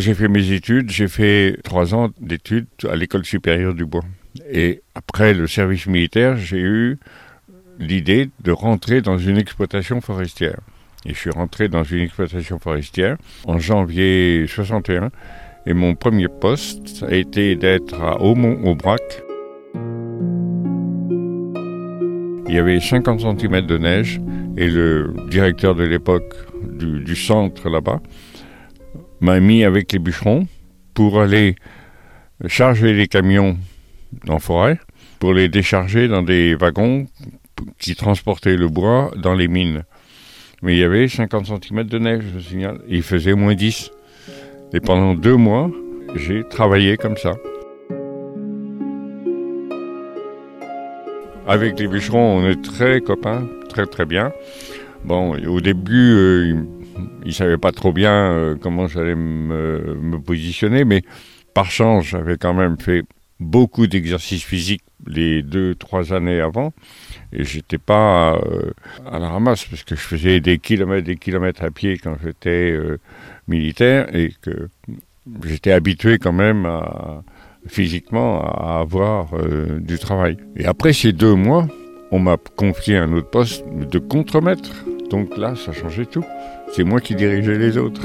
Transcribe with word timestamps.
J'ai 0.00 0.14
fait 0.14 0.28
mes 0.28 0.52
études, 0.52 0.90
j'ai 0.90 1.08
fait 1.08 1.58
trois 1.62 1.94
ans 1.94 2.08
d'études 2.22 2.66
à 2.88 2.96
l'école 2.96 3.22
supérieure 3.26 3.74
du 3.74 3.84
bois. 3.84 4.00
Et 4.50 4.80
après 4.94 5.34
le 5.34 5.46
service 5.46 5.86
militaire, 5.86 6.38
j'ai 6.38 6.60
eu 6.60 6.96
l'idée 7.78 8.30
de 8.42 8.50
rentrer 8.50 9.02
dans 9.02 9.18
une 9.18 9.36
exploitation 9.36 10.00
forestière. 10.00 10.56
Et 11.04 11.12
je 11.12 11.18
suis 11.18 11.30
rentré 11.30 11.68
dans 11.68 11.84
une 11.84 12.00
exploitation 12.00 12.58
forestière 12.58 13.18
en 13.44 13.58
janvier 13.58 14.46
61. 14.48 15.10
Et 15.66 15.74
mon 15.74 15.94
premier 15.94 16.28
poste 16.28 17.04
a 17.06 17.14
été 17.14 17.54
d'être 17.54 18.00
à 18.00 18.22
Aumont-Aubrac. 18.22 19.02
Il 22.48 22.54
y 22.54 22.58
avait 22.58 22.80
50 22.80 23.20
cm 23.20 23.66
de 23.66 23.76
neige 23.76 24.18
et 24.56 24.70
le 24.70 25.14
directeur 25.28 25.74
de 25.74 25.84
l'époque 25.84 26.34
du, 26.72 27.00
du 27.00 27.16
centre 27.16 27.68
là-bas 27.68 28.00
m'a 29.20 29.40
mis 29.40 29.64
avec 29.64 29.92
les 29.92 29.98
bûcherons 29.98 30.46
pour 30.94 31.20
aller 31.20 31.56
charger 32.46 32.92
les 32.92 33.06
camions 33.06 33.58
en 34.28 34.38
forêt, 34.38 34.78
pour 35.18 35.34
les 35.34 35.48
décharger 35.48 36.08
dans 36.08 36.22
des 36.22 36.54
wagons 36.54 37.06
qui 37.78 37.94
transportaient 37.94 38.56
le 38.56 38.68
bois 38.68 39.10
dans 39.16 39.34
les 39.34 39.48
mines. 39.48 39.84
Mais 40.62 40.74
il 40.74 40.78
y 40.78 40.84
avait 40.84 41.08
50 41.08 41.46
cm 41.46 41.84
de 41.84 41.98
neige, 41.98 42.24
je 42.34 42.40
signale. 42.40 42.80
Il 42.88 43.02
faisait 43.02 43.34
moins 43.34 43.54
10. 43.54 43.90
Et 44.72 44.80
pendant 44.80 45.14
deux 45.14 45.36
mois, 45.36 45.70
j'ai 46.16 46.44
travaillé 46.44 46.96
comme 46.96 47.16
ça. 47.16 47.32
Avec 51.46 51.78
les 51.80 51.88
bûcherons, 51.88 52.38
on 52.38 52.48
est 52.48 52.62
très 52.62 53.00
copains, 53.00 53.48
très 53.68 53.86
très 53.86 54.04
bien. 54.04 54.32
Bon, 55.04 55.34
au 55.48 55.60
début, 55.60 56.12
euh, 56.14 56.62
ils 57.22 57.28
ne 57.28 57.32
savaient 57.32 57.58
pas 57.58 57.72
trop 57.72 57.92
bien 57.92 58.12
euh, 58.12 58.56
comment 58.60 58.86
j'allais 58.86 59.14
me, 59.14 60.18
positionner, 60.18 60.84
mais 60.84 61.02
par 61.54 61.70
chance, 61.70 62.06
j'avais 62.06 62.36
quand 62.36 62.54
même 62.54 62.78
fait 62.78 63.04
beaucoup 63.38 63.86
d'exercices 63.86 64.44
physiques 64.44 64.82
les 65.06 65.42
deux, 65.42 65.74
trois 65.74 66.12
années 66.12 66.40
avant, 66.40 66.72
et 67.32 67.44
j'étais 67.44 67.78
pas 67.78 68.34
euh, 68.34 68.70
à 69.10 69.18
la 69.18 69.28
ramasse, 69.28 69.64
parce 69.64 69.82
que 69.82 69.96
je 69.96 70.00
faisais 70.00 70.40
des 70.40 70.58
kilomètres, 70.58 71.06
des 71.06 71.16
kilomètres 71.16 71.64
à 71.64 71.70
pied 71.70 71.98
quand 71.98 72.16
j'étais 72.22 72.72
euh, 72.72 72.98
militaire, 73.48 74.14
et 74.14 74.32
que 74.42 74.68
j'étais 75.44 75.72
habitué 75.72 76.18
quand 76.18 76.32
même 76.32 76.68
physiquement 77.66 78.42
à 78.42 78.80
avoir 78.80 79.28
du 79.80 79.98
travail. 79.98 80.38
Et 80.56 80.66
après 80.66 80.92
ces 80.92 81.12
deux 81.12 81.34
mois, 81.34 81.68
on 82.10 82.18
m'a 82.18 82.36
confié 82.56 82.96
un 82.96 83.12
autre 83.12 83.30
poste 83.30 83.64
de 83.68 83.98
contremaître. 83.98 84.84
Donc 85.10 85.36
là, 85.36 85.56
ça 85.56 85.72
changeait 85.72 86.06
tout. 86.06 86.24
C'est 86.72 86.84
moi 86.84 87.00
qui 87.00 87.16
dirigeais 87.16 87.58
les 87.58 87.76
autres. 87.76 88.02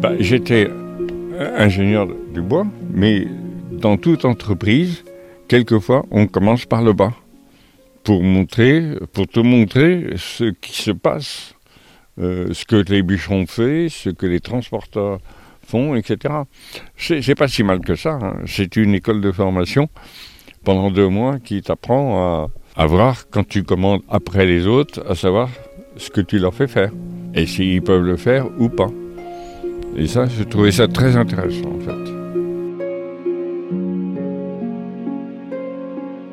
Bah, 0.00 0.12
J'étais 0.20 0.70
ingénieur 1.56 2.06
du 2.32 2.42
bois, 2.42 2.66
mais 2.92 3.26
dans 3.72 3.96
toute 3.96 4.24
entreprise, 4.24 5.04
quelquefois, 5.48 6.04
on 6.10 6.26
commence 6.26 6.66
par 6.66 6.82
le 6.82 6.92
bas 6.92 7.14
pour 8.04 8.22
montrer, 8.22 8.94
pour 9.12 9.26
te 9.26 9.40
montrer 9.40 10.14
ce 10.16 10.44
qui 10.44 10.72
se 10.72 10.90
passe, 10.90 11.54
euh, 12.18 12.52
ce 12.52 12.64
que 12.64 12.76
les 12.76 13.02
bûcherons 13.02 13.46
font, 13.46 13.88
ce 13.88 14.10
que 14.10 14.26
les 14.26 14.40
transporteurs 14.40 15.18
font, 15.66 15.94
etc. 15.94 16.34
C'est 16.96 17.34
pas 17.34 17.48
si 17.48 17.62
mal 17.62 17.80
que 17.80 17.94
ça. 17.94 18.18
Hein. 18.20 18.36
C'est 18.46 18.76
une 18.76 18.94
école 18.94 19.20
de 19.20 19.32
formation 19.32 19.88
pendant 20.64 20.90
deux 20.90 21.08
mois 21.08 21.38
qui 21.38 21.62
t'apprend 21.62 22.44
à, 22.44 22.48
à 22.76 22.86
voir 22.86 23.28
quand 23.30 23.46
tu 23.46 23.62
commandes 23.64 24.02
après 24.08 24.46
les 24.46 24.66
autres, 24.66 25.02
à 25.08 25.14
savoir 25.14 25.48
ce 25.96 26.10
que 26.10 26.20
tu 26.20 26.38
leur 26.38 26.54
fais 26.54 26.68
faire 26.68 26.90
et 27.34 27.46
s'ils 27.46 27.82
peuvent 27.82 28.04
le 28.04 28.16
faire 28.16 28.46
ou 28.58 28.68
pas. 28.68 28.88
Et 29.96 30.06
ça, 30.06 30.26
je 30.26 30.42
trouvais 30.44 30.72
ça 30.72 30.86
très 30.86 31.16
intéressant 31.16 31.70
en 31.70 31.80
fait. 31.80 32.12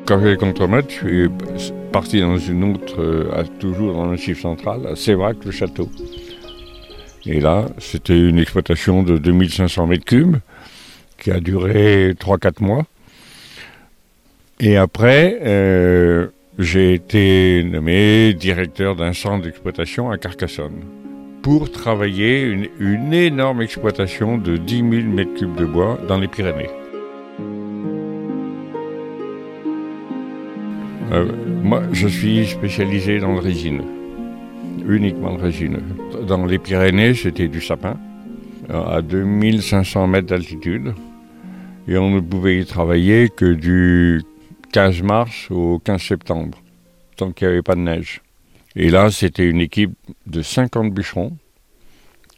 Quand 0.06 0.20
j'ai 0.20 0.36
contremaître, 0.36 0.88
je 0.90 1.58
suis 1.58 1.72
parti 1.90 2.20
dans 2.20 2.38
une 2.38 2.74
autre, 2.74 3.00
euh, 3.00 3.42
toujours 3.58 3.92
dans 3.94 4.06
le 4.06 4.16
chiffre 4.16 4.42
central, 4.42 4.86
à 4.86 4.94
Sévrac, 4.94 5.44
le 5.44 5.50
château. 5.50 5.90
Et 7.24 7.40
là, 7.40 7.66
c'était 7.78 8.16
une 8.16 8.38
exploitation 8.38 9.02
de 9.02 9.18
2500 9.18 9.88
mètres 9.88 10.04
cubes 10.04 10.36
qui 11.18 11.32
a 11.32 11.40
duré 11.40 12.14
3-4 12.20 12.62
mois. 12.62 12.86
Et 14.58 14.78
après, 14.78 15.38
euh, 15.42 16.28
j'ai 16.58 16.94
été 16.94 17.62
nommé 17.62 18.32
directeur 18.32 18.96
d'un 18.96 19.12
centre 19.12 19.44
d'exploitation 19.44 20.10
à 20.10 20.16
Carcassonne 20.16 20.80
pour 21.42 21.70
travailler 21.70 22.40
une, 22.80 23.12
énorme 23.12 23.60
exploitation 23.60 24.38
de 24.38 24.56
10 24.56 24.76
000 24.76 24.90
mètres 25.08 25.34
cubes 25.34 25.56
de 25.56 25.66
bois 25.66 25.98
dans 26.08 26.18
les 26.18 26.26
Pyrénées. 26.26 26.70
Euh, 31.12 31.30
moi, 31.62 31.82
je 31.92 32.08
suis 32.08 32.46
spécialisé 32.46 33.18
dans 33.20 33.34
le 33.34 33.40
résine, 33.40 33.82
uniquement 34.88 35.36
le 35.36 35.42
résine. 35.42 35.80
Dans 36.26 36.46
les 36.46 36.58
Pyrénées, 36.58 37.12
c'était 37.12 37.48
du 37.48 37.60
sapin, 37.60 37.98
à 38.70 39.02
2500 39.02 40.06
mètres 40.06 40.28
d'altitude, 40.28 40.94
et 41.86 41.98
on 41.98 42.10
ne 42.10 42.20
pouvait 42.20 42.58
y 42.58 42.64
travailler 42.64 43.28
que 43.28 43.52
du 43.52 44.22
15 44.76 45.00
mars 45.00 45.50
au 45.50 45.78
15 45.78 46.02
septembre, 46.02 46.58
tant 47.16 47.32
qu'il 47.32 47.48
n'y 47.48 47.54
avait 47.54 47.62
pas 47.62 47.76
de 47.76 47.80
neige. 47.80 48.20
Et 48.74 48.90
là, 48.90 49.10
c'était 49.10 49.48
une 49.48 49.62
équipe 49.62 49.94
de 50.26 50.42
50 50.42 50.92
bûcherons 50.92 51.34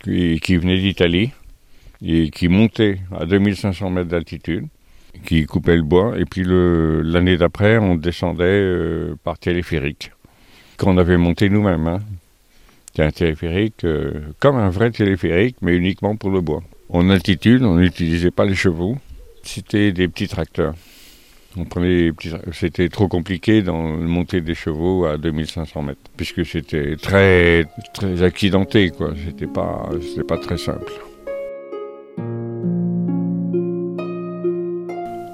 qui, 0.04 0.38
qui 0.38 0.56
venaient 0.56 0.78
d'Italie 0.78 1.32
et 2.00 2.31
qui 2.31 2.47
montaient 2.47 3.00
à 3.10 3.26
2500 3.26 3.91
mètres 3.91 4.10
d'altitude, 4.10 4.66
qui 5.26 5.47
coupaient 5.47 5.75
le 5.75 5.82
bois. 5.82 6.16
Et 6.16 6.26
puis 6.26 6.44
l'année 6.47 7.37
d'après, 7.37 7.76
on 7.78 7.97
descendait 7.97 8.44
euh, 8.44 9.16
par 9.25 9.37
téléphérique, 9.41 10.12
qu'on 10.76 10.97
avait 10.97 11.16
monté 11.16 11.50
nous-mêmes. 11.50 11.88
Hein. 11.88 11.99
C'était 12.87 13.03
un 13.03 13.10
téléphérique, 13.10 13.82
euh, 13.82 14.12
comme 14.38 14.59
un 14.59 14.70
vrai 14.70 14.93
téléphérique, 14.93 15.56
mais 15.60 15.75
uniquement 15.75 16.15
pour 16.15 16.31
le 16.31 16.41
bois. 16.41 16.62
En 16.88 17.10
altitude, 17.10 17.65
on 17.65 17.78
n'utilisait 17.78 18.31
pas 18.31 18.44
les 18.44 18.55
chevaux, 18.55 18.97
c'était 19.43 19.91
des 19.91 20.06
petits 20.06 20.28
tracteurs. 20.28 20.75
On 21.57 21.65
prenait 21.65 22.11
c'était 22.53 22.89
trop 22.89 23.09
compliqué 23.09 23.63
de 23.63 23.71
monter 23.71 24.41
des 24.41 24.55
chevaux 24.55 25.07
à 25.07 25.17
2500 25.17 25.83
mètres, 25.83 26.01
puisque 26.17 26.45
c'était 26.45 26.97
très, 26.97 27.65
très 27.95 28.23
accidenté, 28.23 28.91
quoi. 28.91 29.13
C'était 29.27 29.47
pas, 29.47 29.89
c'était 30.03 30.25
pas 30.25 30.37
très 30.37 30.59
simple. 30.59 30.93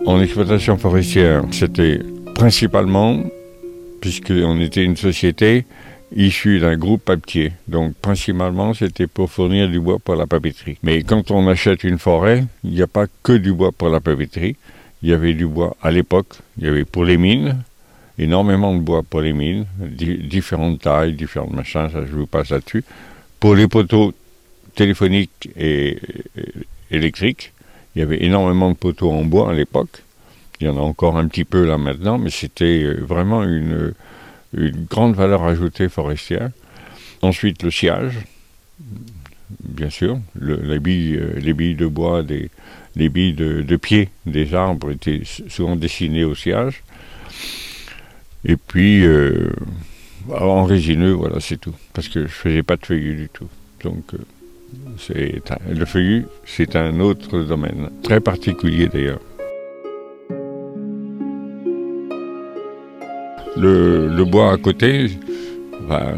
En 0.07 0.21
exploitation 0.21 0.77
forestière, 0.77 1.45
c'était 1.51 1.99
principalement, 2.35 3.25
puisqu'on 4.01 4.61
était 4.61 4.85
une 4.85 4.97
société 4.97 5.65
issue 6.15 6.61
d'un 6.61 6.77
groupe 6.77 7.05
papier. 7.05 7.53
Donc 7.67 7.95
principalement, 7.95 8.73
c'était 8.73 9.09
pour 9.09 9.31
fournir 9.31 9.69
du 9.69 9.81
bois 9.81 9.99
pour 9.99 10.15
la 10.15 10.27
papeterie. 10.27 10.79
Mais 10.83 11.03
quand 11.03 11.33
on 11.33 11.49
achète 11.49 11.83
une 11.83 11.99
forêt, 11.99 12.45
il 12.63 12.71
n'y 12.71 12.83
a 12.83 12.87
pas 12.87 13.07
que 13.23 13.33
du 13.33 13.53
bois 13.53 13.73
pour 13.73 13.89
la 13.89 14.01
papeterie 14.01 14.57
il 15.05 15.11
y 15.11 15.13
avait 15.13 15.35
du 15.35 15.47
bois 15.47 15.77
à 15.83 15.91
l'époque, 15.91 16.39
il 16.57 16.65
y 16.65 16.67
avait 16.67 16.87
pour 16.87 17.05
les 17.05 17.19
mines, 17.19 17.63
énormément 18.19 18.75
de 18.75 18.81
bois 18.81 19.03
pour 19.03 19.21
les 19.21 19.35
mines, 19.35 19.67
différentes 19.79 20.81
tailles, 20.81 21.13
différents 21.13 21.51
machins, 21.51 21.91
ça 21.93 22.07
je 22.07 22.13
vous 22.13 22.27
passe 22.27 22.49
là-dessus. 22.49 22.85
Pour 23.39 23.55
les 23.55 23.69
poteaux 23.69 24.15
téléphoniques 24.75 25.51
et, 25.59 25.99
électriques, 26.91 27.53
il 27.95 27.99
y 27.99 28.03
avait 28.03 28.25
énormément 28.25 28.71
de 28.71 28.77
poteaux 28.77 29.13
en 29.13 29.25
bois 29.25 29.51
à 29.51 29.53
l'époque. 29.53 30.03
Il 30.61 30.69
y 30.69 30.71
en 30.71 30.79
a 30.79 30.81
encore 30.81 31.19
un 31.19 31.29
petit 31.29 31.45
peu 31.45 31.67
là 31.67 31.77
maintenant, 31.77 32.17
mais 32.17 32.31
c'était 32.31 32.83
euh, 32.83 33.05
vraiment 33.07 33.45
une, 33.45 33.93
une 34.57 34.87
grande 34.87 35.17
valeur 35.17 35.45
ajoutée 35.45 35.91
forestière. 35.91 36.49
Ensuite, 37.21 37.63
le 37.63 37.71
sillage, 37.71 38.21
bien 39.63 39.91
sûr, 39.91 40.19
le, 40.35 40.57
les, 40.63 40.79
billes, 40.79 41.17
euh, 41.17 41.39
les 41.39 41.53
billes 41.53 41.75
de 41.75 41.87
bois 41.87 42.23
des, 42.23 42.49
les 42.97 43.09
billes 43.09 43.35
de, 43.35 43.77
pied 43.77 44.09
des 44.27 44.55
arbres 44.55 44.91
étaient 44.91 45.23
souvent 45.49 45.77
dessinées 45.77 46.25
au 46.25 46.35
sillage. 46.35 46.83
Et 48.45 48.57
puis, 48.57 49.05
euh, 49.05 49.51
en 50.31 50.65
résineux, 50.65 51.13
voilà, 51.13 51.41
c'est 51.41 51.61
tout. 51.61 51.75
Parce 51.93 52.09
que 52.09 52.27
je 52.27 52.33
faisais 52.33 52.63
pas 52.63 52.77
de 52.77 52.87
feuillus 52.87 53.15
du 53.15 53.29
tout. 53.29 53.49
Donc, 53.83 54.15
euh, 54.15 54.19
c'est 54.99 55.43
le 55.69 55.85
feuillu, 55.85 56.27
c'est 56.45 56.77
un 56.77 57.01
autre 57.01 57.41
domaine, 57.41 57.91
très 58.03 58.21
particulier 58.21 58.89
d'ailleurs. 58.89 59.21
Le, 63.57 64.25
bois 64.25 64.53
à 64.53 64.57
côté, 64.57 65.11
bah, 65.89 66.15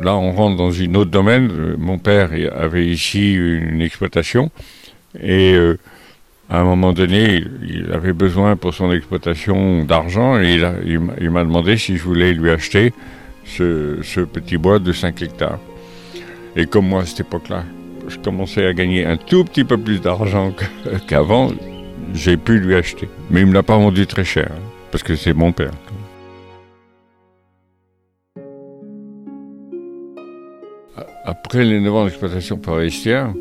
là 0.00 0.14
on 0.14 0.32
rentre 0.32 0.56
dans 0.56 0.80
un 0.80 0.94
autre 0.94 1.10
domaine. 1.10 1.74
Mon 1.78 1.98
père 1.98 2.30
avait 2.54 2.86
ici 2.86 3.34
une 3.34 3.80
exploitation 3.80 4.50
et 5.20 5.54
euh, 5.54 5.78
à 6.48 6.60
un 6.60 6.64
moment 6.64 6.92
donné, 6.92 7.44
il 7.62 7.90
avait 7.92 8.12
besoin 8.12 8.56
pour 8.56 8.72
son 8.72 8.92
exploitation 8.92 9.84
d'argent 9.84 10.38
et 10.40 10.60
il, 10.84 11.30
m'a 11.30 11.44
demandé 11.44 11.76
si 11.76 11.96
je 11.96 12.02
voulais 12.04 12.32
lui 12.32 12.50
acheter 12.50 12.92
ce, 13.44 14.20
petit 14.24 14.56
bois 14.56 14.78
de 14.78 14.92
5 14.92 15.22
hectares. 15.22 15.58
Et 16.54 16.66
comme 16.66 16.86
moi, 16.86 17.02
à 17.02 17.04
cette 17.04 17.20
époque-là, 17.20 17.64
je 18.06 18.18
commençais 18.18 18.64
à 18.64 18.72
gagner 18.72 19.04
un 19.04 19.16
tout 19.16 19.44
petit 19.44 19.64
peu 19.64 19.76
plus 19.76 20.00
d'argent 20.00 20.52
qu'avant, 21.08 21.50
j'ai 22.14 22.36
pu 22.36 22.60
lui 22.60 22.76
acheter. 22.76 23.08
Mais 23.30 23.40
il 23.40 23.46
ne 23.46 23.50
me 23.50 23.54
l'a 23.54 23.64
pas 23.64 23.76
vendu 23.76 24.06
très 24.06 24.24
cher, 24.24 24.48
hein, 24.52 24.60
parce 24.92 25.02
que 25.02 25.16
c'est 25.16 25.34
mon 25.34 25.50
père. 25.50 25.72
Après 31.24 31.64
les 31.64 31.80
9 31.80 31.94
ans 31.94 32.04
d'exploitation 32.04 32.60
forestière, 32.62 33.32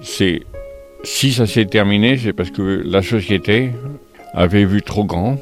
c'est 0.00 0.42
si 1.04 1.32
ça 1.32 1.46
s'est 1.46 1.66
terminé, 1.66 2.16
c'est 2.16 2.32
parce 2.32 2.50
que 2.50 2.82
la 2.84 3.02
société 3.02 3.70
avait 4.34 4.64
vu 4.64 4.82
trop 4.82 5.04
grand 5.04 5.38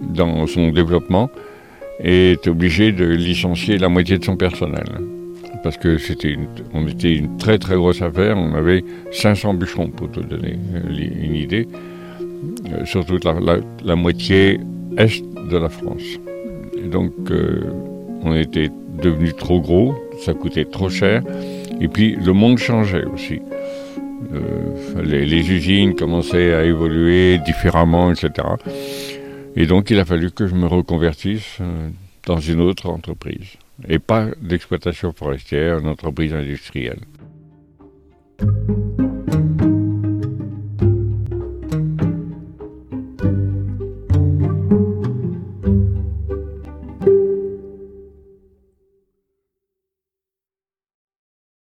dans 0.00 0.46
son 0.46 0.70
développement 0.70 1.30
et 2.02 2.32
est 2.32 2.46
obligée 2.46 2.92
de 2.92 3.04
licencier 3.04 3.78
la 3.78 3.88
moitié 3.88 4.18
de 4.18 4.24
son 4.24 4.36
personnel. 4.36 4.84
Parce 5.62 5.76
que 5.76 5.98
c'était 5.98 6.38
on 6.72 6.86
était 6.86 7.14
une 7.14 7.36
très 7.36 7.58
très 7.58 7.74
grosse 7.74 8.00
affaire, 8.00 8.36
on 8.38 8.54
avait 8.54 8.82
500 9.12 9.54
bûcherons 9.54 9.88
pour 9.88 10.10
te 10.10 10.20
donner 10.20 10.56
une 10.88 11.34
idée, 11.36 11.68
euh, 12.72 12.84
sur 12.86 13.04
toute 13.04 13.24
la, 13.24 13.96
moitié 13.96 14.60
est 14.96 15.22
de 15.50 15.56
la 15.56 15.68
France. 15.68 16.18
Donc 16.90 17.12
euh, 17.30 17.60
on 18.22 18.34
était 18.34 18.70
devenu 19.02 19.32
trop 19.34 19.60
gros, 19.60 19.94
ça 20.24 20.32
coûtait 20.32 20.64
trop 20.64 20.88
cher, 20.88 21.22
et 21.80 21.88
puis 21.88 22.16
le 22.16 22.32
monde 22.32 22.56
changeait 22.56 23.04
aussi. 23.04 23.40
Euh, 24.32 25.02
les, 25.02 25.50
usines 25.50 25.94
commençaient 25.94 26.54
à 26.54 26.64
évoluer 26.64 27.38
différemment, 27.38 28.12
etc. 28.12 28.30
Et 29.56 29.66
donc 29.66 29.90
il 29.90 29.98
a 29.98 30.04
fallu 30.04 30.30
que 30.30 30.46
je 30.46 30.54
me 30.54 30.66
reconvertisse 30.66 31.58
euh, 31.60 31.88
dans 32.26 32.38
une 32.38 32.60
autre 32.60 32.88
entreprise, 32.88 33.56
et 33.88 33.98
pas 33.98 34.26
d'exploitation 34.40 35.12
forestière, 35.12 35.78
une 35.78 35.88
entreprise 35.88 36.34
industrielle. 36.34 37.00